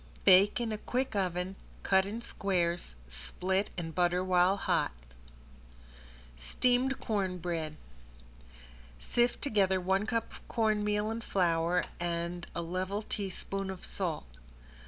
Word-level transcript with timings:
Bake 0.25 0.59
in 0.59 0.71
a 0.71 0.79
quick 0.79 1.15
oven, 1.15 1.55
cut 1.83 2.07
in 2.07 2.23
squares, 2.23 2.95
split 3.07 3.69
and 3.77 3.93
butter 3.93 4.23
while 4.23 4.57
hot. 4.57 4.89
~STEAMED 6.37 6.99
CORN 6.99 7.37
BREAD~ 7.37 7.77
Sift 8.99 9.43
together 9.43 9.79
one 9.79 10.07
cup 10.07 10.33
cornmeal 10.47 11.11
and 11.11 11.23
flour 11.23 11.83
and 11.99 12.47
a 12.55 12.63
level 12.63 13.03
teaspoon 13.03 13.69
of 13.69 13.85
salt. 13.85 14.25